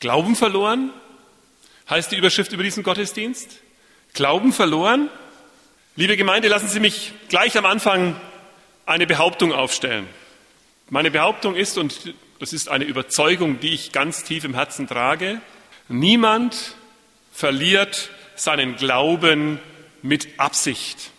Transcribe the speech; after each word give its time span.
Glauben 0.00 0.36
verloren 0.36 0.92
heißt 1.90 2.12
die 2.12 2.16
Überschrift 2.16 2.52
über 2.52 2.62
diesen 2.62 2.84
Gottesdienst. 2.84 3.58
Glauben 4.14 4.52
verloren. 4.52 5.08
Liebe 5.96 6.16
Gemeinde, 6.16 6.46
lassen 6.46 6.68
Sie 6.68 6.78
mich 6.78 7.12
gleich 7.28 7.58
am 7.58 7.66
Anfang 7.66 8.14
eine 8.86 9.08
Behauptung 9.08 9.52
aufstellen. 9.52 10.06
Meine 10.88 11.10
Behauptung 11.10 11.56
ist, 11.56 11.78
und 11.78 12.14
das 12.38 12.52
ist 12.52 12.68
eine 12.68 12.84
Überzeugung, 12.84 13.58
die 13.58 13.74
ich 13.74 13.90
ganz 13.90 14.22
tief 14.22 14.44
im 14.44 14.54
Herzen 14.54 14.86
trage, 14.86 15.40
niemand 15.88 16.76
verliert 17.32 18.10
seinen 18.36 18.76
Glauben 18.76 19.58
mit 20.02 20.38
Absicht. 20.38 21.10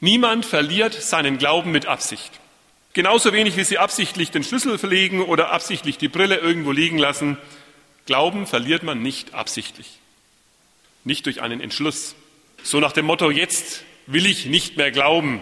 Niemand 0.00 0.46
verliert 0.46 0.94
seinen 0.94 1.36
Glauben 1.36 1.72
mit 1.72 1.84
Absicht. 1.84 2.32
Genauso 2.94 3.34
wenig 3.34 3.58
wie 3.58 3.64
Sie 3.64 3.76
absichtlich 3.76 4.30
den 4.30 4.44
Schlüssel 4.44 4.78
verlegen 4.78 5.20
oder 5.20 5.50
absichtlich 5.50 5.98
die 5.98 6.08
Brille 6.08 6.36
irgendwo 6.36 6.72
liegen 6.72 6.96
lassen. 6.96 7.36
Glauben 8.06 8.46
verliert 8.46 8.82
man 8.82 9.02
nicht 9.02 9.34
absichtlich. 9.34 9.98
Nicht 11.04 11.26
durch 11.26 11.40
einen 11.40 11.60
Entschluss. 11.60 12.14
So 12.62 12.80
nach 12.80 12.92
dem 12.92 13.06
Motto, 13.06 13.30
jetzt 13.30 13.84
will 14.06 14.26
ich 14.26 14.46
nicht 14.46 14.76
mehr 14.76 14.90
glauben. 14.90 15.40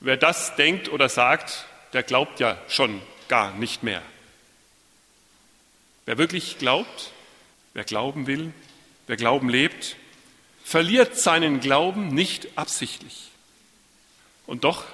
Wer 0.00 0.16
das 0.16 0.56
denkt 0.56 0.88
oder 0.88 1.08
sagt, 1.08 1.66
der 1.92 2.02
glaubt 2.02 2.40
ja 2.40 2.58
schon 2.68 3.00
gar 3.28 3.52
nicht 3.54 3.82
mehr. 3.82 4.02
Wer 6.04 6.18
wirklich 6.18 6.58
glaubt, 6.58 7.12
wer 7.74 7.84
glauben 7.84 8.26
will, 8.26 8.52
wer 9.06 9.16
Glauben 9.16 9.48
lebt, 9.48 9.96
verliert 10.64 11.18
seinen 11.18 11.60
Glauben 11.60 12.08
nicht 12.08 12.48
absichtlich. 12.56 13.30
Und 14.46 14.64
doch 14.64 14.84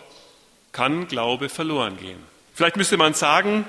kann 0.73 1.09
Glaube 1.09 1.49
verloren 1.49 1.97
gehen. 1.99 2.23
Vielleicht 2.55 2.77
müsste 2.77 2.97
man 2.97 3.15
sagen, 3.15 3.67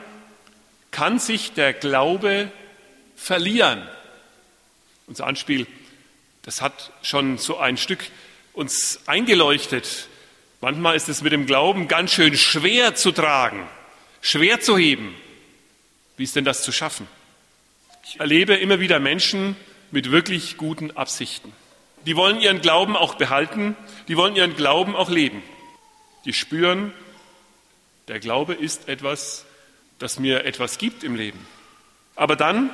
kann 0.91 1.20
sich 1.20 1.53
der 1.53 1.73
Glaube 1.73 2.51
verlieren? 3.19 3.87
Unser 5.07 5.27
Anspiel, 5.27 5.67
das 6.43 6.61
hat 6.61 6.91
schon 7.01 7.37
so 7.37 7.57
ein 7.57 7.77
Stück 7.77 7.99
uns 8.53 9.01
eingeleuchtet. 9.07 10.07
Manchmal 10.61 10.95
ist 10.95 11.09
es 11.09 11.21
mit 11.21 11.31
dem 11.31 11.45
Glauben 11.45 11.87
ganz 11.87 12.11
schön 12.11 12.35
schwer 12.37 12.95
zu 12.95 13.11
tragen, 13.11 13.67
schwer 14.21 14.59
zu 14.59 14.77
heben. 14.77 15.15
Wie 16.17 16.23
ist 16.23 16.35
denn 16.35 16.45
das 16.45 16.63
zu 16.63 16.71
schaffen? 16.71 17.07
Ich 18.05 18.20
erlebe 18.20 18.55
immer 18.55 18.79
wieder 18.79 18.99
Menschen 18.99 19.55
mit 19.91 20.11
wirklich 20.11 20.57
guten 20.57 20.91
Absichten. 20.91 21.54
Die 22.05 22.15
wollen 22.15 22.39
ihren 22.39 22.61
Glauben 22.61 22.95
auch 22.95 23.15
behalten, 23.15 23.76
die 24.07 24.17
wollen 24.17 24.35
ihren 24.35 24.55
Glauben 24.55 24.95
auch 24.95 25.09
leben. 25.09 25.43
Die 26.26 26.33
spüren, 26.33 26.93
der 28.07 28.20
Glaube 28.20 28.54
ist 28.54 28.87
etwas, 28.87 29.45
das 29.99 30.20
mir 30.20 30.45
etwas 30.45 30.77
gibt 30.77 31.04
im 31.04 31.15
Leben. 31.15 31.45
Aber 32.15 32.35
dann, 32.35 32.70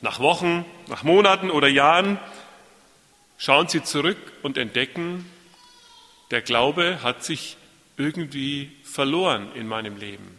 nach 0.00 0.20
Wochen, 0.20 0.64
nach 0.88 1.02
Monaten 1.02 1.50
oder 1.50 1.68
Jahren, 1.68 2.18
schauen 3.36 3.68
sie 3.68 3.82
zurück 3.82 4.18
und 4.42 4.58
entdecken, 4.58 5.24
der 6.30 6.42
Glaube 6.42 7.02
hat 7.02 7.24
sich 7.24 7.56
irgendwie 7.96 8.72
verloren 8.84 9.48
in 9.54 9.66
meinem 9.66 9.96
Leben. 9.96 10.38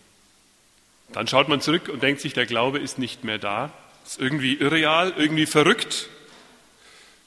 Dann 1.12 1.28
schaut 1.28 1.50
man 1.50 1.62
zurück 1.62 1.90
und 1.90 2.04
denkt 2.04 2.22
sich, 2.22 2.34
der 2.34 2.46
Glaube 2.46 2.80
ist 2.80 3.00
nicht 3.00 3.24
mehr 3.24 3.40
da. 3.40 3.72
Ist 4.06 4.20
irgendwie 4.20 4.54
irreal, 4.54 5.14
irgendwie 5.18 5.46
verrückt. 5.46 6.10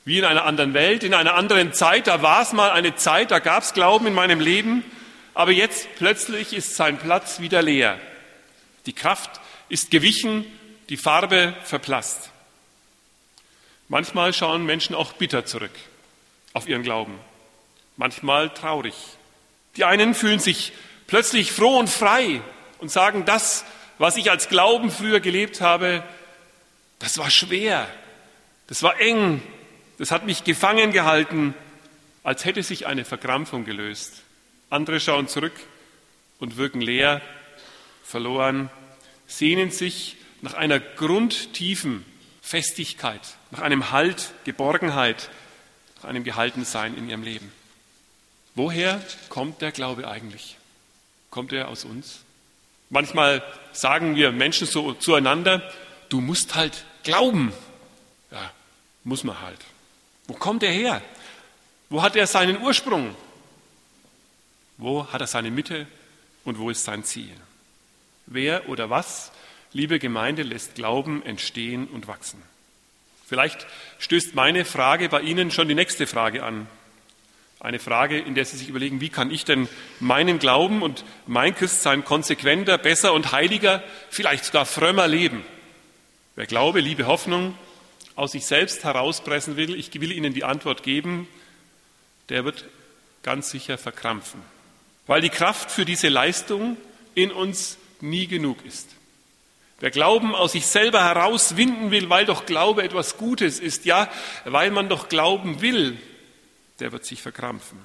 Wie 0.04 0.18
in 0.18 0.24
einer 0.24 0.44
anderen 0.44 0.74
Welt, 0.74 1.04
in 1.04 1.14
einer 1.14 1.34
anderen 1.34 1.72
Zeit. 1.72 2.06
Da 2.06 2.22
war 2.22 2.42
es 2.42 2.52
mal 2.52 2.70
eine 2.70 2.94
Zeit, 2.94 3.30
da 3.30 3.40
gab 3.40 3.62
es 3.62 3.74
Glauben 3.74 4.06
in 4.06 4.14
meinem 4.14 4.40
Leben. 4.40 4.84
Aber 5.34 5.50
jetzt 5.50 5.88
plötzlich 5.96 6.52
ist 6.52 6.76
sein 6.76 6.98
Platz 6.98 7.40
wieder 7.40 7.62
leer. 7.62 7.98
Die 8.86 8.92
Kraft 8.92 9.40
ist 9.68 9.90
gewichen, 9.90 10.44
die 10.88 10.96
Farbe 10.96 11.54
verblasst. 11.64 12.30
Manchmal 13.88 14.32
schauen 14.32 14.64
Menschen 14.64 14.94
auch 14.94 15.12
bitter 15.12 15.44
zurück 15.44 15.72
auf 16.52 16.68
ihren 16.68 16.82
Glauben 16.82 17.18
manchmal 17.96 18.50
traurig. 18.50 18.94
Die 19.76 19.84
einen 19.84 20.14
fühlen 20.14 20.40
sich 20.40 20.72
plötzlich 21.06 21.52
froh 21.52 21.78
und 21.78 21.88
frei 21.88 22.40
und 22.78 22.90
sagen, 22.90 23.24
das, 23.24 23.64
was 23.98 24.16
ich 24.16 24.30
als 24.30 24.48
Glauben 24.48 24.90
früher 24.90 25.20
gelebt 25.20 25.60
habe, 25.60 26.02
das 26.98 27.18
war 27.18 27.30
schwer, 27.30 27.88
das 28.66 28.82
war 28.82 29.00
eng, 29.00 29.42
das 29.98 30.10
hat 30.10 30.26
mich 30.26 30.44
gefangen 30.44 30.92
gehalten, 30.92 31.54
als 32.22 32.44
hätte 32.44 32.62
sich 32.62 32.86
eine 32.86 33.04
Verkrampfung 33.04 33.64
gelöst. 33.64 34.22
Andere 34.70 35.00
schauen 35.00 35.28
zurück 35.28 35.54
und 36.38 36.56
wirken 36.56 36.80
leer, 36.80 37.20
verloren, 38.04 38.70
sehnen 39.26 39.70
sich 39.70 40.16
nach 40.42 40.54
einer 40.54 40.80
grundtiefen 40.80 42.04
Festigkeit, 42.42 43.20
nach 43.50 43.60
einem 43.60 43.90
Halt, 43.90 44.32
Geborgenheit, 44.44 45.30
nach 45.96 46.08
einem 46.08 46.24
Gehaltensein 46.24 46.96
in 46.96 47.08
ihrem 47.08 47.22
Leben. 47.22 47.50
Woher 48.54 49.00
kommt 49.30 49.62
der 49.62 49.72
Glaube 49.72 50.08
eigentlich? 50.08 50.56
Kommt 51.30 51.52
er 51.52 51.68
aus 51.68 51.84
uns? 51.84 52.20
Manchmal 52.90 53.42
sagen 53.72 54.16
wir 54.16 54.32
Menschen 54.32 54.66
so 54.66 54.92
zueinander, 54.92 55.62
du 56.10 56.20
musst 56.20 56.54
halt 56.54 56.84
glauben. 57.04 57.52
Ja, 58.30 58.50
muss 59.04 59.24
man 59.24 59.40
halt. 59.40 59.58
Wo 60.26 60.34
kommt 60.34 60.62
er 60.62 60.72
her? 60.72 61.00
Wo 61.88 62.02
hat 62.02 62.16
er 62.16 62.26
seinen 62.26 62.60
Ursprung? 62.60 63.14
Wo 64.76 65.10
hat 65.10 65.20
er 65.20 65.26
seine 65.26 65.50
Mitte 65.50 65.86
und 66.44 66.58
wo 66.58 66.68
ist 66.68 66.84
sein 66.84 67.04
Ziel? 67.04 67.34
Wer 68.26 68.68
oder 68.68 68.90
was, 68.90 69.30
liebe 69.72 69.98
Gemeinde, 69.98 70.42
lässt 70.42 70.74
Glauben 70.74 71.24
entstehen 71.24 71.86
und 71.86 72.06
wachsen? 72.08 72.42
Vielleicht 73.26 73.66
stößt 73.98 74.34
meine 74.34 74.64
Frage 74.64 75.08
bei 75.08 75.22
Ihnen 75.22 75.50
schon 75.50 75.68
die 75.68 75.74
nächste 75.74 76.06
Frage 76.06 76.42
an. 76.42 76.66
Eine 77.60 77.78
Frage, 77.78 78.18
in 78.18 78.34
der 78.34 78.44
Sie 78.44 78.56
sich 78.56 78.68
überlegen, 78.68 79.00
wie 79.00 79.08
kann 79.08 79.30
ich 79.30 79.44
denn 79.44 79.68
meinen 80.00 80.38
Glauben 80.38 80.82
und 80.82 81.04
mein 81.26 81.54
Christsein 81.54 82.04
konsequenter, 82.04 82.76
besser 82.76 83.12
und 83.14 83.32
heiliger, 83.32 83.82
vielleicht 84.10 84.44
sogar 84.44 84.66
frömmer 84.66 85.06
leben? 85.06 85.44
Wer 86.34 86.46
Glaube, 86.46 86.80
Liebe, 86.80 87.06
Hoffnung 87.06 87.56
aus 88.16 88.32
sich 88.32 88.46
selbst 88.46 88.84
herauspressen 88.84 89.56
will, 89.56 89.74
ich 89.74 89.92
will 89.98 90.12
Ihnen 90.12 90.34
die 90.34 90.44
Antwort 90.44 90.82
geben, 90.82 91.28
der 92.28 92.44
wird 92.44 92.64
ganz 93.22 93.50
sicher 93.50 93.78
verkrampfen, 93.78 94.40
weil 95.06 95.20
die 95.20 95.28
Kraft 95.28 95.70
für 95.70 95.84
diese 95.84 96.08
Leistung 96.08 96.76
in 97.14 97.30
uns 97.30 97.78
nie 98.00 98.26
genug 98.26 98.64
ist. 98.66 98.88
Wer 99.82 99.90
Glauben 99.90 100.36
aus 100.36 100.52
sich 100.52 100.68
selber 100.68 101.02
herauswinden 101.02 101.90
will, 101.90 102.08
weil 102.08 102.24
doch 102.24 102.46
Glaube 102.46 102.84
etwas 102.84 103.16
Gutes 103.16 103.58
ist, 103.58 103.84
ja, 103.84 104.08
weil 104.44 104.70
man 104.70 104.88
doch 104.88 105.08
glauben 105.08 105.60
will, 105.60 105.98
der 106.78 106.92
wird 106.92 107.04
sich 107.04 107.20
verkrampfen. 107.20 107.80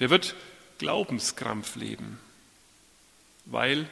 Der 0.00 0.10
wird 0.10 0.34
Glaubenskrampf 0.78 1.76
leben, 1.76 2.18
weil 3.44 3.86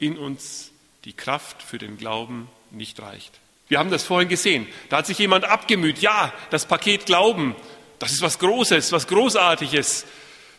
in 0.00 0.18
uns 0.18 0.72
die 1.04 1.12
Kraft 1.12 1.62
für 1.62 1.78
den 1.78 1.98
Glauben 1.98 2.48
nicht 2.72 3.00
reicht. 3.00 3.38
Wir 3.68 3.78
haben 3.78 3.92
das 3.92 4.02
vorhin 4.02 4.28
gesehen. 4.28 4.66
Da 4.88 4.96
hat 4.96 5.06
sich 5.06 5.18
jemand 5.18 5.44
abgemüht. 5.44 6.00
Ja, 6.00 6.32
das 6.50 6.66
Paket 6.66 7.06
Glauben, 7.06 7.54
das 8.00 8.10
ist 8.10 8.22
was 8.22 8.40
Großes, 8.40 8.90
was 8.90 9.06
Großartiges. 9.06 10.04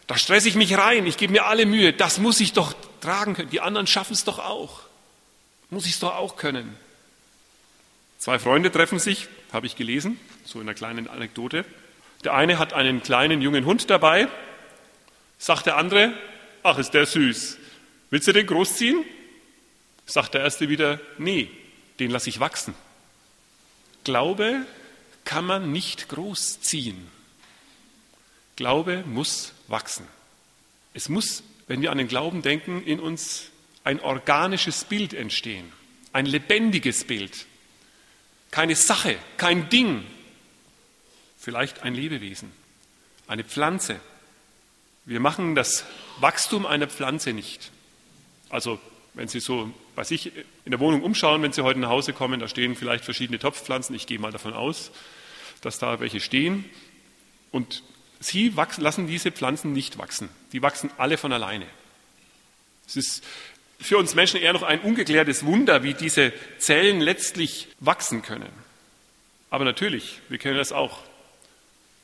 Da 0.07 0.18
stresse 0.18 0.47
ich 0.47 0.56
mich 0.56 0.78
rein, 0.78 1.06
ich 1.06 1.18
gebe 1.18 1.34
mir 1.34 1.47
alle 1.47 1.66
Mühe. 1.66 1.91
Das 1.91 2.18
muss 2.18 2.40
ich 2.40 2.53
doch 2.53 2.74
tragen 3.01 3.34
können. 3.34 3.50
Die 3.50 3.59
anderen 3.59 3.88
schaffen 3.88 4.13
es 4.13 4.24
doch 4.24 4.40
auch. 4.40 4.90
Muss 5.71 5.85
ich 5.85 5.93
es 5.93 5.99
doch 5.99 6.15
auch 6.15 6.35
können. 6.35 6.77
Zwei 8.19 8.37
Freunde 8.37 8.71
treffen 8.71 8.99
sich, 8.99 9.27
habe 9.51 9.65
ich 9.65 9.75
gelesen, 9.75 10.19
so 10.45 10.59
in 10.59 10.67
einer 10.67 10.75
kleinen 10.75 11.07
Anekdote. 11.07 11.65
Der 12.23 12.35
eine 12.35 12.59
hat 12.59 12.73
einen 12.73 13.01
kleinen 13.01 13.41
jungen 13.41 13.65
Hund 13.65 13.89
dabei, 13.89 14.27
sagt 15.39 15.65
der 15.65 15.77
andere, 15.77 16.13
ach, 16.61 16.77
ist 16.77 16.91
der 16.91 17.07
süß. 17.07 17.57
Willst 18.11 18.27
du 18.27 18.33
den 18.33 18.45
großziehen? 18.45 19.03
Sagt 20.05 20.33
der 20.33 20.41
erste 20.41 20.69
wieder, 20.69 20.99
nee, 21.17 21.49
den 21.99 22.11
lasse 22.11 22.29
ich 22.29 22.39
wachsen. 22.39 22.75
Glaube 24.03 24.65
kann 25.24 25.45
man 25.45 25.71
nicht 25.71 26.09
großziehen. 26.09 27.07
Glaube 28.57 29.03
muss 29.06 29.53
wachsen. 29.67 30.06
Es 30.94 31.07
muss, 31.07 31.44
wenn 31.67 31.81
wir 31.81 31.91
an 31.91 31.97
den 31.97 32.09
Glauben 32.09 32.41
denken, 32.41 32.83
in 32.83 33.00
uns 33.00 33.50
ein 33.83 34.00
organisches 34.00 34.83
Bild 34.83 35.13
entstehen, 35.13 35.72
ein 36.13 36.25
lebendiges 36.25 37.06
Bild. 37.06 37.45
Keine 38.51 38.75
Sache, 38.75 39.18
kein 39.38 39.69
Ding, 39.69 40.04
vielleicht 41.38 41.83
ein 41.83 41.95
Lebewesen, 41.95 42.51
eine 43.28 43.44
Pflanze. 43.44 44.00
Wir 45.06 45.19
machen 45.19 45.56
das 45.56 45.86
Wachstum 46.19 46.66
einer 46.66 46.88
Pflanze 46.88 47.33
nicht. 47.33 47.72
Also 48.50 48.80
wenn 49.13 49.28
Sie 49.28 49.39
so 49.39 49.72
bei 49.95 50.04
sich 50.04 50.31
in 50.66 50.72
der 50.72 50.80
Wohnung 50.80 51.01
umschauen, 51.01 51.42
wenn 51.42 51.51
Sie 51.51 51.63
heute 51.63 51.80
nach 51.80 51.89
Hause 51.89 52.13
kommen, 52.13 52.39
da 52.39 52.48
stehen 52.48 52.75
vielleicht 52.75 53.04
verschiedene 53.04 53.39
Topfpflanzen. 53.39 53.95
Ich 53.95 54.07
gehe 54.07 54.19
mal 54.19 54.31
davon 54.31 54.54
aus, 54.54 54.92
dass 55.62 55.80
da 55.80 56.00
welche 56.00 56.19
stehen. 56.19 56.66
Und 57.51 57.84
Sie 58.19 58.56
wachsen, 58.56 58.81
lassen 58.81 59.07
diese 59.07 59.31
Pflanzen 59.31 59.74
nicht 59.74 59.98
wachsen. 59.98 60.30
Die 60.51 60.62
wachsen 60.62 60.92
alle 60.98 61.18
von 61.18 61.34
alleine. 61.34 61.66
Es 62.88 62.95
ist 62.95 63.24
für 63.81 63.98
uns 63.98 64.16
Menschen 64.16 64.39
eher 64.39 64.54
noch 64.54 64.63
ein 64.63 64.80
ungeklärtes 64.81 65.45
Wunder, 65.45 65.83
wie 65.83 65.94
diese 65.94 66.31
Zellen 66.57 67.01
letztlich 67.01 67.68
wachsen 67.80 68.22
können. 68.22 68.51
Aber 69.50 69.66
natürlich, 69.66 70.19
wir 70.30 70.38
kennen 70.38 70.57
das 70.57 70.72
auch. 70.72 71.00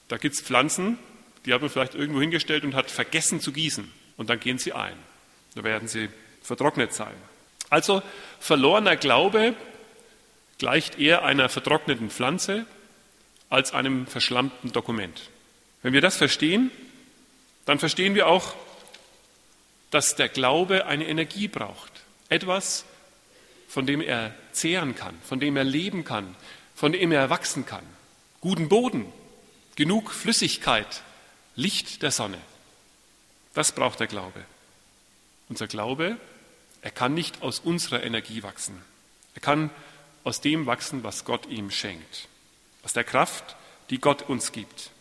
Da 0.07 0.17
gibt 0.17 0.35
es 0.35 0.41
Pflanzen, 0.41 0.97
die 1.45 1.53
hat 1.53 1.61
man 1.61 1.69
vielleicht 1.69 1.95
irgendwo 1.95 2.19
hingestellt 2.19 2.63
und 2.63 2.75
hat 2.75 2.91
vergessen 2.91 3.39
zu 3.39 3.51
gießen. 3.51 3.91
Und 4.17 4.29
dann 4.29 4.39
gehen 4.39 4.57
sie 4.57 4.73
ein. 4.73 4.95
Da 5.55 5.63
werden 5.63 5.87
sie 5.87 6.09
vertrocknet 6.41 6.93
sein. 6.93 7.13
Also 7.69 8.01
verlorener 8.39 8.95
Glaube 8.95 9.55
gleicht 10.57 10.99
eher 10.99 11.23
einer 11.23 11.49
vertrockneten 11.49 12.09
Pflanze 12.09 12.65
als 13.49 13.73
einem 13.73 14.07
verschlammten 14.07 14.71
Dokument. 14.71 15.29
Wenn 15.83 15.93
wir 15.93 16.01
das 16.01 16.17
verstehen, 16.17 16.71
dann 17.65 17.79
verstehen 17.79 18.15
wir 18.15 18.27
auch, 18.27 18.55
dass 19.91 20.15
der 20.15 20.29
Glaube 20.29 20.85
eine 20.85 21.07
Energie 21.07 21.47
braucht. 21.47 21.91
Etwas, 22.29 22.85
von 23.67 23.85
dem 23.85 24.01
er 24.01 24.33
zehren 24.51 24.95
kann, 24.95 25.17
von 25.23 25.39
dem 25.39 25.57
er 25.57 25.63
leben 25.63 26.03
kann, 26.03 26.35
von 26.75 26.91
dem 26.91 27.11
er 27.11 27.29
wachsen 27.29 27.65
kann. 27.65 27.85
Guten 28.41 28.69
Boden, 28.69 29.05
genug 29.75 30.11
Flüssigkeit, 30.11 31.03
Licht 31.55 32.01
der 32.03 32.11
Sonne. 32.11 32.37
Das 33.53 33.71
braucht 33.71 33.99
der 33.99 34.07
Glaube. 34.07 34.45
Unser 35.49 35.67
Glaube, 35.67 36.17
er 36.81 36.91
kann 36.91 37.13
nicht 37.13 37.41
aus 37.41 37.59
unserer 37.59 38.03
Energie 38.03 38.43
wachsen. 38.43 38.81
Er 39.33 39.41
kann 39.41 39.69
aus 40.23 40.41
dem 40.41 40.65
wachsen, 40.65 41.03
was 41.03 41.25
Gott 41.25 41.47
ihm 41.47 41.71
schenkt. 41.71 42.27
Aus 42.83 42.93
der 42.93 43.03
Kraft, 43.03 43.55
die 43.89 43.99
Gott 43.99 44.23
uns 44.23 44.51
gibt. 44.51 44.91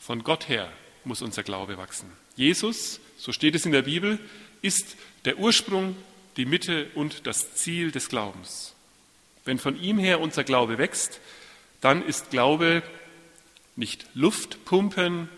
Von 0.00 0.24
Gott 0.24 0.48
her 0.48 0.72
muss 1.04 1.22
unser 1.22 1.42
Glaube 1.42 1.78
wachsen. 1.78 2.10
Jesus, 2.34 3.00
so 3.22 3.30
steht 3.30 3.54
es 3.54 3.64
in 3.64 3.70
der 3.70 3.82
Bibel, 3.82 4.18
ist 4.62 4.96
der 5.24 5.38
Ursprung, 5.38 5.94
die 6.36 6.44
Mitte 6.44 6.88
und 6.96 7.24
das 7.28 7.54
Ziel 7.54 7.92
des 7.92 8.08
Glaubens. 8.08 8.74
Wenn 9.44 9.60
von 9.60 9.80
ihm 9.80 9.96
her 9.96 10.20
unser 10.20 10.42
Glaube 10.42 10.76
wächst, 10.76 11.20
dann 11.80 12.04
ist 12.04 12.30
Glaube 12.30 12.82
nicht 13.76 14.06
Luft 14.14 14.64
pumpen, 14.64 15.28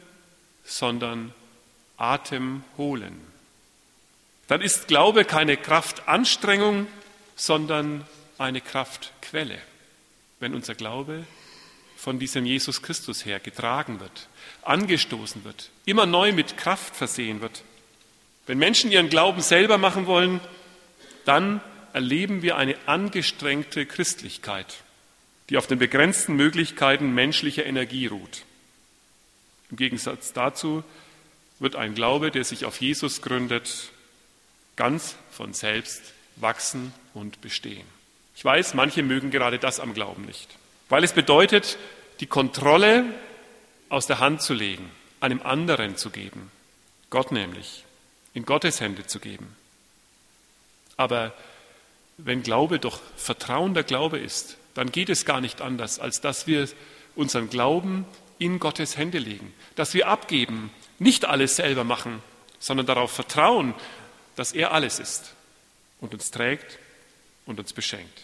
sondern 0.64 1.34
Atem 1.98 2.64
holen. 2.78 3.20
Dann 4.46 4.62
ist 4.62 4.88
Glaube 4.88 5.26
keine 5.26 5.58
Kraftanstrengung, 5.58 6.86
sondern 7.36 8.06
eine 8.38 8.62
Kraftquelle, 8.62 9.58
wenn 10.40 10.54
unser 10.54 10.74
Glaube 10.74 11.26
von 11.98 12.18
diesem 12.18 12.46
Jesus 12.46 12.80
Christus 12.80 13.26
her 13.26 13.40
getragen 13.40 14.00
wird, 14.00 14.28
angestoßen 14.62 15.44
wird, 15.44 15.68
immer 15.84 16.06
neu 16.06 16.32
mit 16.32 16.56
Kraft 16.56 16.96
versehen 16.96 17.42
wird. 17.42 17.62
Wenn 18.46 18.58
Menschen 18.58 18.90
ihren 18.90 19.08
Glauben 19.08 19.40
selber 19.40 19.78
machen 19.78 20.06
wollen, 20.06 20.40
dann 21.24 21.60
erleben 21.92 22.42
wir 22.42 22.56
eine 22.56 22.76
angestrengte 22.86 23.86
Christlichkeit, 23.86 24.82
die 25.48 25.56
auf 25.56 25.66
den 25.66 25.78
begrenzten 25.78 26.34
Möglichkeiten 26.34 27.14
menschlicher 27.14 27.64
Energie 27.64 28.06
ruht. 28.06 28.42
Im 29.70 29.76
Gegensatz 29.76 30.32
dazu 30.32 30.84
wird 31.58 31.76
ein 31.76 31.94
Glaube, 31.94 32.30
der 32.30 32.44
sich 32.44 32.64
auf 32.64 32.80
Jesus 32.80 33.22
gründet, 33.22 33.90
ganz 34.76 35.16
von 35.30 35.54
selbst 35.54 36.12
wachsen 36.36 36.92
und 37.14 37.40
bestehen. 37.40 37.86
Ich 38.36 38.44
weiß, 38.44 38.74
manche 38.74 39.02
mögen 39.02 39.30
gerade 39.30 39.58
das 39.58 39.80
am 39.80 39.94
Glauben 39.94 40.24
nicht, 40.24 40.48
weil 40.88 41.04
es 41.04 41.12
bedeutet, 41.12 41.78
die 42.20 42.26
Kontrolle 42.26 43.04
aus 43.88 44.06
der 44.06 44.18
Hand 44.18 44.42
zu 44.42 44.54
legen, 44.54 44.90
einem 45.20 45.40
anderen 45.42 45.96
zu 45.96 46.10
geben, 46.10 46.50
Gott 47.10 47.30
nämlich, 47.32 47.84
in 48.34 48.44
Gottes 48.44 48.80
Hände 48.80 49.06
zu 49.06 49.20
geben. 49.20 49.56
Aber 50.96 51.32
wenn 52.18 52.42
Glaube 52.42 52.78
doch 52.78 53.00
vertrauender 53.16 53.82
Glaube 53.82 54.18
ist, 54.18 54.56
dann 54.74 54.92
geht 54.92 55.08
es 55.08 55.24
gar 55.24 55.40
nicht 55.40 55.60
anders, 55.60 55.98
als 55.98 56.20
dass 56.20 56.46
wir 56.46 56.68
unseren 57.14 57.48
Glauben 57.48 58.04
in 58.38 58.58
Gottes 58.58 58.96
Hände 58.96 59.18
legen, 59.18 59.52
dass 59.76 59.94
wir 59.94 60.08
abgeben, 60.08 60.70
nicht 60.98 61.24
alles 61.24 61.56
selber 61.56 61.84
machen, 61.84 62.22
sondern 62.58 62.86
darauf 62.86 63.12
vertrauen, 63.12 63.74
dass 64.36 64.52
er 64.52 64.72
alles 64.72 64.98
ist 64.98 65.34
und 66.00 66.12
uns 66.12 66.30
trägt 66.30 66.78
und 67.46 67.60
uns 67.60 67.72
beschenkt. 67.72 68.22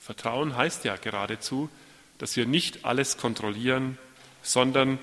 Vertrauen 0.00 0.56
heißt 0.56 0.84
ja 0.84 0.96
geradezu, 0.96 1.68
dass 2.18 2.36
wir 2.36 2.46
nicht 2.46 2.84
alles 2.84 3.16
kontrollieren, 3.16 3.98
sondern 4.42 4.98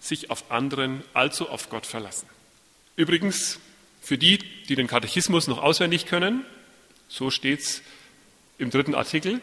sich 0.00 0.30
auf 0.30 0.50
anderen, 0.50 1.02
also 1.14 1.48
auf 1.48 1.70
Gott 1.70 1.86
verlassen. 1.86 2.28
Übrigens, 2.96 3.58
für 4.00 4.18
die, 4.18 4.38
die 4.38 4.74
den 4.74 4.86
Katechismus 4.86 5.46
noch 5.46 5.62
auswendig 5.62 6.06
können, 6.06 6.44
so 7.08 7.30
steht 7.30 7.60
es 7.60 7.82
im 8.58 8.70
dritten 8.70 8.94
Artikel 8.94 9.40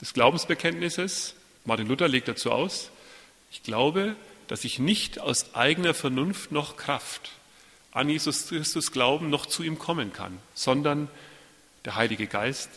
des 0.00 0.12
Glaubensbekenntnisses, 0.12 1.34
Martin 1.64 1.86
Luther 1.86 2.08
legt 2.08 2.28
dazu 2.28 2.50
aus, 2.50 2.90
ich 3.50 3.62
glaube, 3.62 4.16
dass 4.48 4.64
ich 4.64 4.78
nicht 4.78 5.18
aus 5.18 5.54
eigener 5.54 5.94
Vernunft 5.94 6.52
noch 6.52 6.76
Kraft 6.76 7.30
an 7.92 8.08
Jesus 8.08 8.48
Christus 8.48 8.90
glauben, 8.90 9.30
noch 9.30 9.46
zu 9.46 9.62
ihm 9.62 9.78
kommen 9.78 10.12
kann, 10.12 10.38
sondern 10.54 11.08
der 11.84 11.94
Heilige 11.94 12.26
Geist 12.26 12.68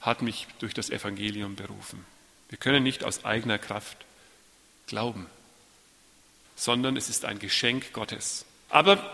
hat 0.00 0.22
mich 0.22 0.46
durch 0.58 0.74
das 0.74 0.90
Evangelium 0.90 1.56
berufen. 1.56 2.04
Wir 2.48 2.58
können 2.58 2.82
nicht 2.82 3.02
aus 3.02 3.24
eigener 3.24 3.58
Kraft 3.58 3.96
glauben, 4.86 5.26
sondern 6.54 6.96
es 6.96 7.08
ist 7.08 7.24
ein 7.24 7.38
Geschenk 7.38 7.92
Gottes. 7.92 8.44
Aber 8.68 9.10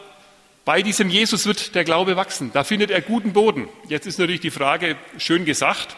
bei 0.64 0.82
diesem 0.82 1.10
Jesus 1.10 1.46
wird 1.46 1.74
der 1.74 1.84
Glaube 1.84 2.16
wachsen. 2.16 2.52
Da 2.52 2.62
findet 2.64 2.90
er 2.90 3.00
guten 3.00 3.32
Boden. 3.32 3.68
Jetzt 3.88 4.06
ist 4.06 4.18
natürlich 4.18 4.40
die 4.40 4.50
Frage, 4.50 4.96
schön 5.18 5.44
gesagt, 5.44 5.96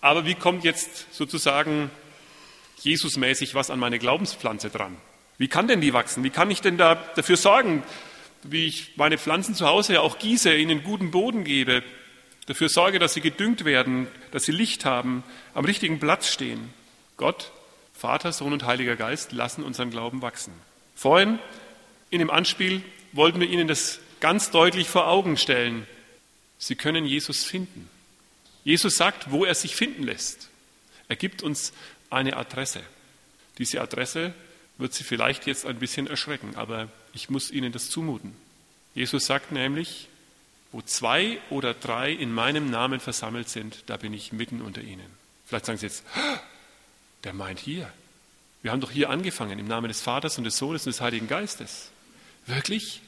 aber 0.00 0.24
wie 0.24 0.34
kommt 0.34 0.64
jetzt 0.64 1.12
sozusagen 1.12 1.90
Jesusmäßig 2.82 3.54
was 3.54 3.68
an 3.68 3.78
meine 3.78 3.98
Glaubenspflanze 3.98 4.70
dran? 4.70 4.96
Wie 5.38 5.48
kann 5.48 5.68
denn 5.68 5.80
die 5.80 5.92
wachsen? 5.92 6.24
Wie 6.24 6.30
kann 6.30 6.50
ich 6.50 6.60
denn 6.60 6.78
da 6.78 6.94
dafür 6.94 7.36
sorgen, 7.36 7.82
wie 8.42 8.66
ich 8.66 8.96
meine 8.96 9.18
Pflanzen 9.18 9.54
zu 9.54 9.66
Hause 9.66 9.94
ja 9.94 10.00
auch 10.00 10.18
gieße, 10.18 10.54
ihnen 10.54 10.82
guten 10.82 11.10
Boden 11.10 11.44
gebe, 11.44 11.82
dafür 12.46 12.68
sorge, 12.68 12.98
dass 12.98 13.14
sie 13.14 13.20
gedüngt 13.20 13.64
werden, 13.64 14.06
dass 14.30 14.44
sie 14.44 14.52
Licht 14.52 14.84
haben, 14.84 15.22
am 15.52 15.64
richtigen 15.64 16.00
Platz 16.00 16.28
stehen. 16.28 16.70
Gott, 17.16 17.52
Vater, 17.92 18.32
Sohn 18.32 18.52
und 18.52 18.64
Heiliger 18.64 18.96
Geist 18.96 19.32
lassen 19.32 19.62
unseren 19.62 19.90
Glauben 19.90 20.22
wachsen. 20.22 20.52
Vorhin 20.94 21.38
in 22.08 22.18
dem 22.18 22.30
Anspiel 22.30 22.82
wollten 23.12 23.40
wir 23.40 23.48
Ihnen 23.48 23.68
das 23.68 24.00
ganz 24.20 24.50
deutlich 24.50 24.88
vor 24.88 25.08
Augen 25.08 25.36
stellen. 25.36 25.86
Sie 26.58 26.76
können 26.76 27.04
Jesus 27.04 27.44
finden. 27.44 27.88
Jesus 28.64 28.96
sagt, 28.96 29.30
wo 29.30 29.44
er 29.44 29.54
sich 29.54 29.74
finden 29.74 30.02
lässt. 30.02 30.48
Er 31.08 31.16
gibt 31.16 31.42
uns 31.42 31.72
eine 32.10 32.36
Adresse. 32.36 32.82
Diese 33.58 33.80
Adresse 33.80 34.34
wird 34.78 34.94
Sie 34.94 35.04
vielleicht 35.04 35.46
jetzt 35.46 35.66
ein 35.66 35.78
bisschen 35.78 36.06
erschrecken, 36.06 36.54
aber 36.56 36.88
ich 37.12 37.30
muss 37.30 37.50
Ihnen 37.50 37.72
das 37.72 37.90
zumuten. 37.90 38.34
Jesus 38.94 39.26
sagt 39.26 39.52
nämlich, 39.52 40.08
wo 40.72 40.82
zwei 40.82 41.38
oder 41.50 41.74
drei 41.74 42.12
in 42.12 42.32
meinem 42.32 42.70
Namen 42.70 43.00
versammelt 43.00 43.48
sind, 43.48 43.84
da 43.86 43.96
bin 43.96 44.12
ich 44.12 44.32
mitten 44.32 44.60
unter 44.60 44.82
ihnen. 44.82 45.06
Vielleicht 45.46 45.66
sagen 45.66 45.78
Sie 45.78 45.86
jetzt, 45.86 46.04
der 47.24 47.32
meint 47.32 47.58
hier. 47.58 47.92
Wir 48.62 48.72
haben 48.72 48.80
doch 48.80 48.90
hier 48.90 49.10
angefangen 49.10 49.58
im 49.58 49.66
Namen 49.66 49.88
des 49.88 50.00
Vaters 50.00 50.38
und 50.38 50.44
des 50.44 50.56
Sohnes 50.56 50.86
und 50.86 50.92
des 50.92 51.00
Heiligen 51.00 51.26
Geistes. 51.26 51.90
Wirklich? 52.46 53.00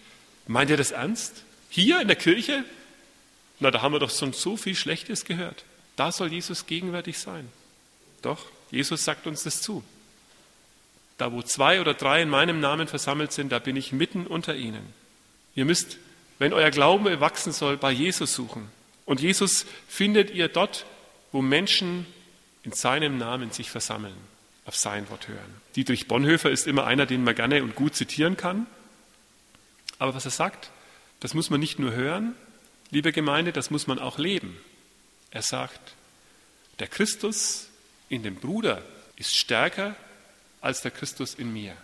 Meint 0.46 0.70
er 0.70 0.76
das 0.76 0.90
ernst? 0.90 1.42
Hier 1.70 2.00
in 2.00 2.08
der 2.08 2.16
Kirche? 2.16 2.64
Na, 3.60 3.70
da 3.70 3.82
haben 3.82 3.92
wir 3.92 4.00
doch 4.00 4.10
schon 4.10 4.32
so 4.32 4.56
viel 4.56 4.74
Schlechtes 4.74 5.24
gehört. 5.24 5.64
Da 5.96 6.10
soll 6.12 6.32
Jesus 6.32 6.66
gegenwärtig 6.66 7.18
sein. 7.18 7.48
Doch, 8.22 8.46
Jesus 8.70 9.04
sagt 9.04 9.26
uns 9.26 9.42
das 9.42 9.62
zu. 9.62 9.84
Da, 11.18 11.32
wo 11.32 11.42
zwei 11.42 11.80
oder 11.80 11.94
drei 11.94 12.22
in 12.22 12.28
meinem 12.28 12.60
Namen 12.60 12.88
versammelt 12.88 13.32
sind, 13.32 13.52
da 13.52 13.58
bin 13.58 13.76
ich 13.76 13.92
mitten 13.92 14.26
unter 14.26 14.54
ihnen. 14.56 14.92
Ihr 15.54 15.64
müsst 15.64 15.98
wenn 16.42 16.52
euer 16.52 16.72
Glaube 16.72 17.20
wachsen 17.20 17.52
soll, 17.52 17.76
bei 17.76 17.92
Jesus 17.92 18.34
suchen. 18.34 18.68
Und 19.04 19.20
Jesus 19.20 19.64
findet 19.86 20.30
ihr 20.30 20.48
dort, 20.48 20.86
wo 21.30 21.40
Menschen 21.40 22.04
in 22.64 22.72
seinem 22.72 23.16
Namen 23.16 23.52
sich 23.52 23.70
versammeln, 23.70 24.16
auf 24.64 24.74
sein 24.74 25.08
Wort 25.10 25.28
hören. 25.28 25.60
Dietrich 25.76 26.08
Bonhoeffer 26.08 26.50
ist 26.50 26.66
immer 26.66 26.84
einer, 26.84 27.06
den 27.06 27.22
man 27.22 27.36
gerne 27.36 27.62
und 27.62 27.76
gut 27.76 27.94
zitieren 27.94 28.36
kann. 28.36 28.66
Aber 30.02 30.14
was 30.16 30.25
er 30.25 30.32
sagt, 30.32 30.73
das 31.21 31.32
muss 31.32 31.49
man 31.49 31.61
nicht 31.61 31.78
nur 31.78 31.92
hören, 31.92 32.35
liebe 32.90 33.12
Gemeinde, 33.12 33.52
das 33.52 33.71
muss 33.71 33.87
man 33.87 34.00
auch 34.00 34.18
leben. 34.18 34.59
Er 35.30 35.42
sagt, 35.42 35.94
der 36.80 36.88
Christus 36.88 37.68
in 38.09 38.25
dem 38.25 38.35
Bruder 38.35 38.82
ist 39.14 39.37
stärker 39.37 39.94
als 40.61 40.82
der 40.82 40.90
Christus 40.90 41.35
in 41.35 41.52
mir. 41.52 41.76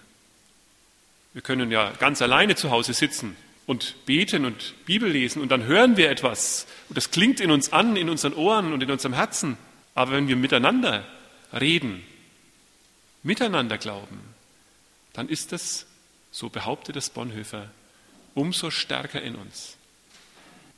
Wir 1.32 1.42
können 1.42 1.70
ja 1.70 1.92
ganz 2.00 2.20
alleine 2.20 2.56
zu 2.56 2.72
Hause 2.72 2.92
sitzen 2.92 3.36
und 3.68 4.04
beten 4.04 4.44
und 4.44 4.74
Bibel 4.84 5.08
lesen 5.08 5.40
und 5.40 5.50
dann 5.50 5.62
hören 5.62 5.96
wir 5.96 6.10
etwas 6.10 6.66
und 6.88 6.96
das 6.96 7.12
klingt 7.12 7.38
in 7.38 7.52
uns 7.52 7.72
an, 7.72 7.94
in 7.94 8.10
unseren 8.10 8.34
Ohren 8.34 8.72
und 8.72 8.82
in 8.82 8.90
unserem 8.90 9.14
Herzen. 9.14 9.56
Aber 9.94 10.10
wenn 10.10 10.26
wir 10.26 10.34
miteinander 10.34 11.06
reden, 11.52 12.02
miteinander 13.22 13.78
glauben, 13.78 14.18
dann 15.12 15.28
ist 15.28 15.52
das, 15.52 15.86
so 16.32 16.48
behauptet 16.48 16.96
es 16.96 17.10
Bonhoeffer, 17.10 17.70
umso 18.38 18.70
stärker 18.70 19.20
in 19.20 19.34
uns. 19.34 19.76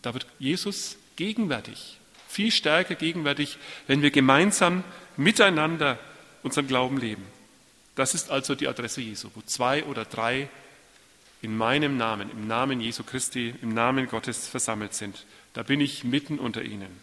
Da 0.00 0.14
wird 0.14 0.26
Jesus 0.38 0.96
gegenwärtig, 1.16 1.98
viel 2.26 2.50
stärker 2.50 2.94
gegenwärtig, 2.94 3.58
wenn 3.86 4.00
wir 4.00 4.10
gemeinsam 4.10 4.82
miteinander 5.18 5.98
unseren 6.42 6.66
Glauben 6.66 6.96
leben. 6.96 7.26
Das 7.96 8.14
ist 8.14 8.30
also 8.30 8.54
die 8.54 8.66
Adresse 8.66 9.02
Jesu, 9.02 9.28
wo 9.34 9.42
zwei 9.42 9.84
oder 9.84 10.06
drei 10.06 10.48
in 11.42 11.54
meinem 11.54 11.98
Namen, 11.98 12.30
im 12.30 12.46
Namen 12.46 12.80
Jesu 12.80 13.02
Christi, 13.04 13.54
im 13.60 13.74
Namen 13.74 14.08
Gottes 14.08 14.48
versammelt 14.48 14.94
sind. 14.94 15.26
Da 15.52 15.62
bin 15.62 15.82
ich 15.82 16.02
mitten 16.02 16.38
unter 16.38 16.62
ihnen. 16.62 16.98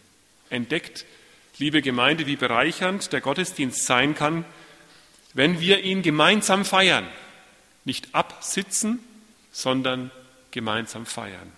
Entdeckt, 0.50 1.06
liebe 1.60 1.84
Gemeinde, 1.84 2.26
wie 2.26 2.36
bereichernd 2.36 3.14
der 3.14 3.22
Gottesdienst 3.22 3.86
sein 3.86 4.16
kann, 4.16 4.44
wenn 5.36 5.60
wir 5.60 5.84
ihn 5.84 6.02
gemeinsam 6.02 6.66
feiern. 6.66 7.08
Nicht 7.86 8.16
absitzen, 8.16 9.00
sondern 9.52 10.10
gemeinsam 10.58 11.06
feiern. 11.06 11.52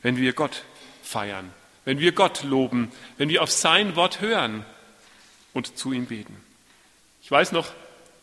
Wenn 0.00 0.16
wir 0.16 0.32
Gott 0.32 0.64
feiern, 1.02 1.52
wenn 1.84 1.98
wir 1.98 2.12
Gott 2.12 2.44
loben, 2.44 2.90
wenn 3.18 3.28
wir 3.28 3.42
auf 3.42 3.50
sein 3.50 3.94
Wort 3.94 4.22
hören 4.22 4.64
und 5.52 5.76
zu 5.76 5.92
ihm 5.92 6.06
beten. 6.06 6.34
Ich 7.22 7.30
weiß 7.30 7.52
noch, 7.52 7.74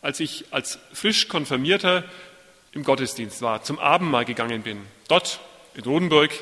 als 0.02 0.18
ich 0.18 0.46
als 0.50 0.80
frisch 0.92 1.28
konfirmierter 1.28 2.02
im 2.72 2.82
Gottesdienst 2.82 3.40
war, 3.40 3.62
zum 3.62 3.78
Abendmahl 3.78 4.24
gegangen 4.24 4.62
bin, 4.62 4.80
dort 5.06 5.38
in 5.74 5.84
Rodenburg, 5.84 6.32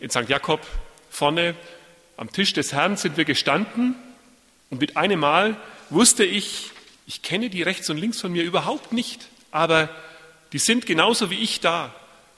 in 0.00 0.08
St. 0.08 0.26
Jakob, 0.26 0.66
vorne 1.10 1.54
am 2.16 2.32
Tisch 2.32 2.54
des 2.54 2.72
Herrn 2.72 2.96
sind 2.96 3.18
wir 3.18 3.26
gestanden 3.26 3.94
und 4.70 4.80
mit 4.80 4.96
einem 4.96 5.20
Mal 5.20 5.54
wusste 5.90 6.24
ich, 6.24 6.70
ich 7.06 7.20
kenne 7.20 7.50
die 7.50 7.62
rechts 7.62 7.90
und 7.90 7.98
links 7.98 8.22
von 8.22 8.32
mir 8.32 8.42
überhaupt 8.42 8.94
nicht, 8.94 9.28
aber 9.50 9.90
die 10.54 10.58
sind 10.58 10.86
genauso 10.86 11.28
wie 11.28 11.40
ich 11.40 11.60
da, 11.60 11.94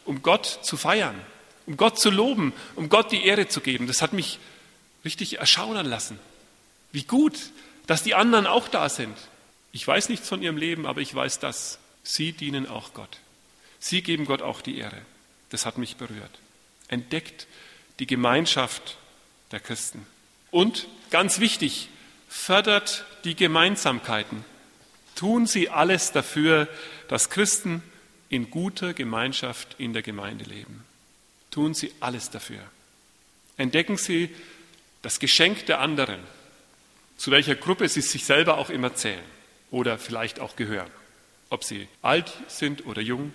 um 0.06 0.22
Gott 0.22 0.46
zu 0.46 0.76
feiern, 0.76 1.20
um 1.66 1.76
Gott 1.76 1.98
zu 1.98 2.10
loben, 2.10 2.52
um 2.74 2.88
Gott 2.88 3.12
die 3.12 3.24
Ehre 3.24 3.48
zu 3.48 3.60
geben. 3.60 3.86
Das 3.86 4.02
hat 4.02 4.12
mich 4.12 4.38
richtig 5.04 5.38
erschaudern 5.38 5.86
lassen. 5.86 6.18
Wie 6.92 7.04
gut, 7.04 7.38
dass 7.86 8.02
die 8.02 8.14
anderen 8.14 8.46
auch 8.46 8.68
da 8.68 8.88
sind. 8.88 9.16
Ich 9.72 9.86
weiß 9.86 10.08
nichts 10.08 10.28
von 10.28 10.42
ihrem 10.42 10.56
Leben, 10.56 10.86
aber 10.86 11.00
ich 11.00 11.14
weiß 11.14 11.38
das. 11.38 11.78
Sie 12.02 12.32
dienen 12.32 12.68
auch 12.68 12.94
Gott. 12.94 13.18
Sie 13.78 14.02
geben 14.02 14.24
Gott 14.24 14.42
auch 14.42 14.62
die 14.62 14.78
Ehre. 14.78 15.02
Das 15.50 15.66
hat 15.66 15.78
mich 15.78 15.96
berührt. 15.96 16.30
Entdeckt 16.88 17.46
die 17.98 18.06
Gemeinschaft 18.06 18.96
der 19.52 19.60
Christen. 19.60 20.06
Und 20.50 20.88
ganz 21.10 21.40
wichtig, 21.40 21.88
fördert 22.28 23.04
die 23.24 23.34
Gemeinsamkeiten. 23.34 24.44
Tun 25.14 25.46
Sie 25.46 25.70
alles 25.70 26.12
dafür, 26.12 26.68
dass 27.08 27.30
Christen 27.30 27.82
in 28.28 28.50
guter 28.50 28.94
Gemeinschaft 28.94 29.76
in 29.78 29.92
der 29.92 30.02
Gemeinde 30.02 30.44
leben. 30.44 30.84
Tun 31.50 31.74
Sie 31.74 31.92
alles 32.00 32.30
dafür. 32.30 32.60
Entdecken 33.56 33.96
Sie 33.96 34.30
das 35.02 35.20
Geschenk 35.20 35.66
der 35.66 35.80
anderen, 35.80 36.20
zu 37.16 37.30
welcher 37.30 37.54
Gruppe 37.54 37.88
Sie 37.88 38.00
sich 38.00 38.24
selber 38.24 38.58
auch 38.58 38.70
immer 38.70 38.94
zählen 38.94 39.24
oder 39.70 39.98
vielleicht 39.98 40.40
auch 40.40 40.56
gehören. 40.56 40.90
Ob 41.48 41.64
Sie 41.64 41.88
alt 42.02 42.32
sind 42.48 42.86
oder 42.86 43.00
jung, 43.00 43.32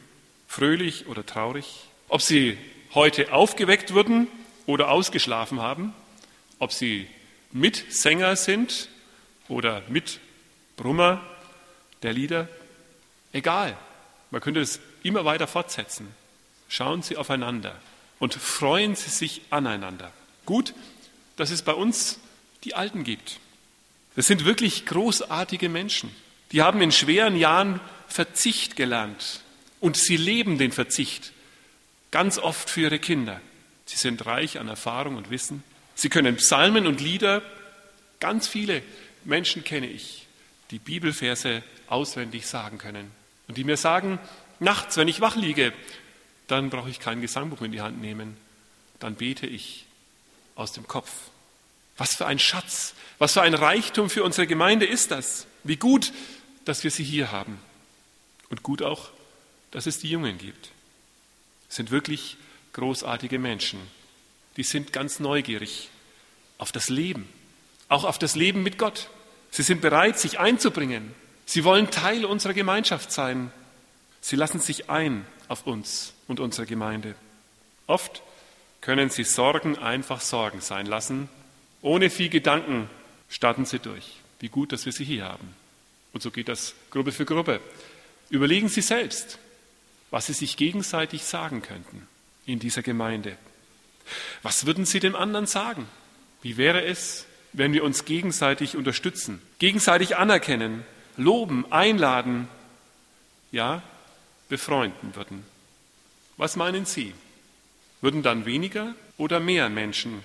fröhlich 0.47 1.07
oder 1.07 1.25
traurig, 1.25 1.85
ob 2.09 2.21
Sie 2.21 2.57
heute 2.93 3.31
aufgeweckt 3.31 3.93
wurden 3.93 4.27
oder 4.65 4.89
ausgeschlafen 4.89 5.61
haben, 5.61 5.93
ob 6.59 6.73
Sie 6.73 7.07
Mitsänger 7.51 8.35
sind 8.35 8.89
oder 9.47 9.81
Mitbrummer 9.87 11.21
der 12.03 12.13
Lieder, 12.13 12.47
egal. 13.33 13.77
Man 14.31 14.41
könnte 14.41 14.61
es 14.61 14.79
immer 15.03 15.25
weiter 15.25 15.45
fortsetzen. 15.45 16.07
Schauen 16.69 17.03
Sie 17.03 17.17
aufeinander 17.17 17.75
und 18.17 18.33
freuen 18.33 18.95
Sie 18.95 19.09
sich 19.09 19.41
aneinander. 19.49 20.11
Gut, 20.45 20.73
dass 21.35 21.51
es 21.51 21.61
bei 21.61 21.73
uns 21.73 22.19
die 22.63 22.73
Alten 22.73 23.03
gibt. 23.03 23.39
Das 24.15 24.27
sind 24.27 24.45
wirklich 24.45 24.85
großartige 24.85 25.69
Menschen. 25.69 26.15
Die 26.51 26.61
haben 26.61 26.81
in 26.81 26.91
schweren 26.91 27.35
Jahren 27.35 27.79
Verzicht 28.07 28.75
gelernt 28.75 29.41
und 29.79 29.95
sie 29.95 30.17
leben 30.17 30.57
den 30.57 30.71
Verzicht 30.71 31.31
ganz 32.11 32.37
oft 32.37 32.69
für 32.69 32.81
ihre 32.81 32.99
Kinder. 32.99 33.39
Sie 33.85 33.97
sind 33.97 34.25
reich 34.25 34.59
an 34.59 34.67
Erfahrung 34.67 35.15
und 35.15 35.29
Wissen. 35.29 35.63
Sie 35.95 36.09
können 36.09 36.37
Psalmen 36.37 36.87
und 36.87 36.99
Lieder. 36.99 37.41
Ganz 38.19 38.47
viele 38.47 38.83
Menschen 39.23 39.63
kenne 39.63 39.87
ich, 39.87 40.27
die 40.71 40.79
Bibelverse 40.79 41.63
auswendig 41.87 42.47
sagen 42.47 42.77
können 42.77 43.20
und 43.51 43.57
die 43.57 43.65
mir 43.65 43.75
sagen, 43.75 44.17
nachts, 44.61 44.95
wenn 44.95 45.09
ich 45.09 45.19
wach 45.19 45.35
liege, 45.35 45.73
dann 46.47 46.69
brauche 46.69 46.89
ich 46.89 47.01
kein 47.01 47.19
Gesangbuch 47.19 47.61
in 47.63 47.73
die 47.73 47.81
Hand 47.81 47.99
nehmen, 47.99 48.37
dann 49.01 49.15
bete 49.15 49.45
ich 49.45 49.85
aus 50.55 50.71
dem 50.71 50.87
Kopf. 50.87 51.11
Was 51.97 52.15
für 52.15 52.25
ein 52.25 52.39
Schatz, 52.39 52.93
was 53.19 53.33
für 53.33 53.41
ein 53.41 53.53
Reichtum 53.53 54.09
für 54.09 54.23
unsere 54.23 54.47
Gemeinde 54.47 54.85
ist 54.85 55.11
das. 55.11 55.47
Wie 55.65 55.75
gut, 55.75 56.13
dass 56.63 56.85
wir 56.85 56.91
sie 56.91 57.03
hier 57.03 57.33
haben. 57.33 57.59
Und 58.47 58.63
gut 58.63 58.81
auch, 58.81 59.09
dass 59.71 59.85
es 59.85 59.99
die 59.99 60.09
Jungen 60.09 60.37
gibt. 60.37 60.69
Es 61.67 61.75
sind 61.75 61.91
wirklich 61.91 62.37
großartige 62.71 63.37
Menschen. 63.37 63.81
Die 64.55 64.63
sind 64.63 64.93
ganz 64.93 65.19
neugierig 65.19 65.89
auf 66.57 66.71
das 66.71 66.87
Leben, 66.87 67.27
auch 67.89 68.05
auf 68.05 68.17
das 68.17 68.37
Leben 68.37 68.63
mit 68.63 68.77
Gott. 68.77 69.09
Sie 69.49 69.63
sind 69.63 69.81
bereit, 69.81 70.17
sich 70.17 70.39
einzubringen. 70.39 71.13
Sie 71.51 71.65
wollen 71.65 71.91
Teil 71.91 72.23
unserer 72.23 72.53
Gemeinschaft 72.53 73.11
sein. 73.11 73.51
Sie 74.21 74.37
lassen 74.37 74.61
sich 74.61 74.89
ein 74.89 75.25
auf 75.49 75.67
uns 75.67 76.13
und 76.29 76.39
unsere 76.39 76.65
Gemeinde. 76.65 77.13
Oft 77.87 78.23
können 78.79 79.09
sie 79.09 79.25
Sorgen 79.25 79.77
einfach 79.77 80.21
Sorgen 80.21 80.61
sein 80.61 80.85
lassen. 80.85 81.27
Ohne 81.81 82.09
viel 82.09 82.29
Gedanken 82.29 82.89
starten 83.27 83.65
sie 83.65 83.79
durch. 83.79 84.13
Wie 84.39 84.47
gut, 84.47 84.71
dass 84.71 84.85
wir 84.85 84.93
sie 84.93 85.03
hier 85.03 85.25
haben. 85.25 85.53
Und 86.13 86.23
so 86.23 86.31
geht 86.31 86.47
das 86.47 86.73
Gruppe 86.89 87.11
für 87.11 87.25
Gruppe. 87.25 87.59
Überlegen 88.29 88.69
Sie 88.69 88.81
selbst, 88.81 89.37
was 90.09 90.27
Sie 90.27 90.33
sich 90.33 90.55
gegenseitig 90.55 91.25
sagen 91.25 91.61
könnten 91.61 92.07
in 92.45 92.59
dieser 92.59 92.81
Gemeinde. 92.81 93.35
Was 94.41 94.65
würden 94.65 94.85
Sie 94.85 95.01
dem 95.01 95.17
anderen 95.17 95.47
sagen? 95.47 95.85
Wie 96.41 96.55
wäre 96.55 96.85
es, 96.85 97.25
wenn 97.51 97.73
wir 97.73 97.83
uns 97.83 98.05
gegenseitig 98.05 98.77
unterstützen, 98.77 99.41
gegenseitig 99.59 100.15
anerkennen, 100.15 100.85
loben, 101.17 101.71
einladen, 101.71 102.47
ja, 103.51 103.81
befreunden 104.49 105.15
würden? 105.15 105.45
Was 106.37 106.55
meinen 106.55 106.85
Sie? 106.85 107.13
Würden 108.01 108.23
dann 108.23 108.45
weniger 108.45 108.95
oder 109.17 109.39
mehr 109.39 109.69
Menschen 109.69 110.23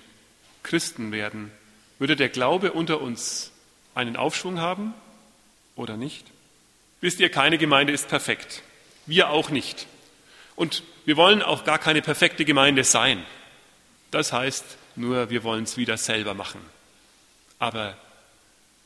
Christen 0.63 1.11
werden? 1.11 1.51
Würde 1.99 2.15
der 2.15 2.29
Glaube 2.29 2.71
unter 2.71 3.01
uns 3.01 3.51
einen 3.95 4.15
Aufschwung 4.15 4.59
haben 4.59 4.93
oder 5.75 5.97
nicht? 5.97 6.25
Wisst 7.01 7.19
ihr, 7.19 7.29
keine 7.29 7.57
Gemeinde 7.57 7.93
ist 7.93 8.07
perfekt. 8.07 8.63
Wir 9.05 9.29
auch 9.29 9.49
nicht. 9.49 9.87
Und 10.55 10.83
wir 11.05 11.17
wollen 11.17 11.41
auch 11.41 11.63
gar 11.63 11.77
keine 11.77 12.01
perfekte 12.01 12.43
Gemeinde 12.45 12.83
sein. 12.83 13.23
Das 14.11 14.33
heißt 14.33 14.65
nur, 14.95 15.29
wir 15.29 15.43
wollen 15.43 15.63
es 15.63 15.77
wieder 15.77 15.97
selber 15.97 16.33
machen. 16.33 16.59
Aber 17.59 17.95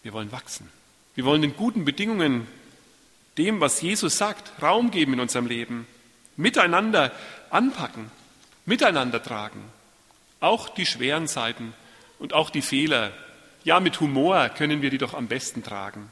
wir 0.03 0.13
wollen 0.13 0.31
wachsen. 0.31 0.69
Wir 1.13 1.25
wollen 1.25 1.41
den 1.41 1.57
guten 1.57 1.83
Bedingungen, 1.83 2.47
dem, 3.37 3.59
was 3.59 3.81
Jesus 3.81 4.17
sagt, 4.17 4.51
Raum 4.61 4.91
geben 4.91 5.13
in 5.13 5.19
unserem 5.19 5.45
Leben. 5.45 5.85
Miteinander 6.37 7.11
anpacken, 7.49 8.09
miteinander 8.65 9.21
tragen. 9.21 9.61
Auch 10.39 10.69
die 10.69 10.85
schweren 10.85 11.27
Seiten 11.27 11.73
und 12.17 12.33
auch 12.33 12.49
die 12.49 12.61
Fehler. 12.61 13.11
Ja, 13.63 13.79
mit 13.79 13.99
Humor 13.99 14.49
können 14.49 14.81
wir 14.81 14.89
die 14.89 14.97
doch 14.97 15.13
am 15.13 15.27
besten 15.27 15.63
tragen. 15.63 16.09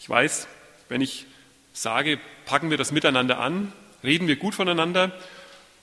Ich 0.00 0.08
weiß, 0.08 0.48
wenn 0.88 1.00
ich 1.00 1.26
sage, 1.72 2.18
packen 2.44 2.70
wir 2.70 2.76
das 2.76 2.90
miteinander 2.90 3.38
an, 3.38 3.72
reden 4.02 4.26
wir 4.26 4.36
gut 4.36 4.54
voneinander, 4.54 5.12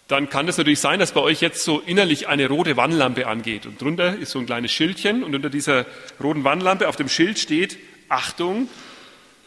dann 0.07 0.29
kann 0.29 0.47
es 0.47 0.57
natürlich 0.57 0.79
sein, 0.79 0.99
dass 0.99 1.13
bei 1.13 1.21
euch 1.21 1.41
jetzt 1.41 1.63
so 1.63 1.79
innerlich 1.79 2.27
eine 2.27 2.47
rote 2.47 2.77
Wannlampe 2.77 3.27
angeht. 3.27 3.65
Und 3.65 3.81
drunter 3.81 4.17
ist 4.17 4.31
so 4.31 4.39
ein 4.39 4.45
kleines 4.45 4.71
Schildchen 4.71 5.23
und 5.23 5.35
unter 5.35 5.49
dieser 5.49 5.85
roten 6.21 6.43
Wannlampe 6.43 6.87
auf 6.87 6.95
dem 6.95 7.09
Schild 7.09 7.39
steht, 7.39 7.77
Achtung, 8.09 8.69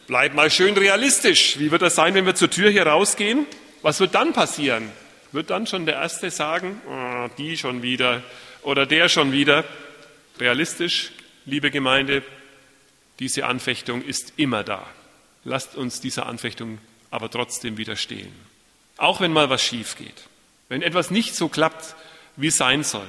bleib 0.07 0.33
mal 0.33 0.51
schön 0.51 0.77
realistisch. 0.77 1.57
Wie 1.59 1.71
wird 1.71 1.81
das 1.81 1.95
sein, 1.95 2.13
wenn 2.13 2.25
wir 2.25 2.35
zur 2.35 2.49
Tür 2.49 2.69
hier 2.69 2.85
rausgehen? 2.85 3.45
Was 3.81 3.99
wird 3.99 4.13
dann 4.15 4.33
passieren? 4.33 4.91
Wird 5.31 5.49
dann 5.49 5.65
schon 5.65 5.85
der 5.85 5.95
Erste 5.95 6.29
sagen, 6.29 6.81
oh, 6.87 7.29
die 7.37 7.57
schon 7.57 7.81
wieder 7.81 8.21
oder 8.61 8.85
der 8.85 9.09
schon 9.09 9.31
wieder? 9.31 9.63
Realistisch, 10.39 11.11
liebe 11.45 11.71
Gemeinde, 11.71 12.23
diese 13.19 13.45
Anfechtung 13.45 14.03
ist 14.03 14.33
immer 14.37 14.63
da. 14.63 14.85
Lasst 15.43 15.75
uns 15.75 16.01
dieser 16.01 16.27
Anfechtung 16.27 16.79
aber 17.09 17.29
trotzdem 17.29 17.77
widerstehen. 17.77 18.33
Auch 18.97 19.19
wenn 19.19 19.33
mal 19.33 19.49
was 19.49 19.63
schief 19.63 19.97
geht. 19.97 20.27
Wenn 20.69 20.81
etwas 20.81 21.11
nicht 21.11 21.35
so 21.35 21.49
klappt, 21.49 21.95
wie 22.37 22.47
es 22.47 22.57
sein 22.57 22.83
soll. 22.83 23.07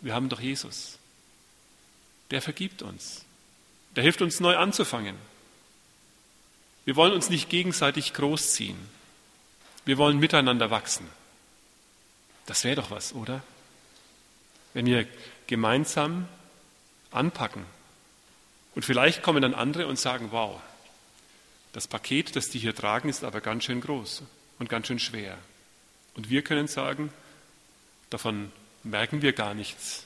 Wir 0.00 0.14
haben 0.14 0.28
doch 0.28 0.40
Jesus. 0.40 0.98
Der 2.30 2.40
vergibt 2.40 2.82
uns. 2.82 3.25
Der 3.96 4.02
hilft 4.02 4.22
uns 4.22 4.40
neu 4.40 4.56
anzufangen. 4.56 5.16
Wir 6.84 6.96
wollen 6.96 7.12
uns 7.12 7.30
nicht 7.30 7.48
gegenseitig 7.48 8.12
großziehen. 8.14 8.78
Wir 9.84 9.98
wollen 9.98 10.18
miteinander 10.18 10.70
wachsen. 10.70 11.08
Das 12.46 12.62
wäre 12.62 12.76
doch 12.76 12.90
was, 12.90 13.12
oder? 13.12 13.42
wenn 14.76 14.84
wir 14.84 15.06
gemeinsam 15.46 16.28
anpacken. 17.10 17.64
Und 18.74 18.84
vielleicht 18.84 19.22
kommen 19.22 19.40
dann 19.40 19.54
andere 19.54 19.86
und 19.86 19.98
sagen, 19.98 20.28
wow, 20.32 20.60
das 21.72 21.88
Paket, 21.88 22.36
das 22.36 22.50
die 22.50 22.58
hier 22.58 22.74
tragen, 22.74 23.08
ist 23.08 23.24
aber 23.24 23.40
ganz 23.40 23.64
schön 23.64 23.80
groß 23.80 24.22
und 24.58 24.68
ganz 24.68 24.88
schön 24.88 24.98
schwer. 24.98 25.38
Und 26.12 26.28
wir 26.28 26.42
können 26.42 26.68
sagen, 26.68 27.10
davon 28.10 28.52
merken 28.82 29.22
wir 29.22 29.32
gar 29.32 29.54
nichts. 29.54 30.04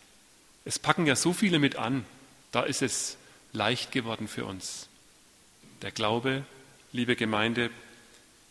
Es 0.64 0.78
packen 0.78 1.04
ja 1.04 1.16
so 1.16 1.32
viele 1.32 1.58
mit 1.58 1.74
an, 1.74 2.04
da 2.52 2.62
ist 2.62 2.80
es 2.80 3.16
leicht 3.52 3.92
geworden 3.92 4.28
für 4.28 4.44
uns. 4.44 4.88
Der 5.82 5.90
Glaube, 5.90 6.44
liebe 6.92 7.16
Gemeinde, 7.16 7.70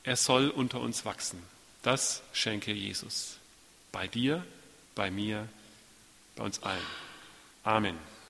er 0.04 0.16
soll 0.16 0.50
unter 0.50 0.80
uns 0.80 1.06
wachsen. 1.06 1.42
Das 1.84 2.22
schenke 2.34 2.72
Jesus. 2.72 3.38
Bei 3.92 4.08
dir, 4.08 4.46
bei 4.96 5.12
mir, 5.12 5.48
bei 6.36 6.44
uns 6.44 6.62
allen. 6.64 6.86
Amen. 7.64 7.98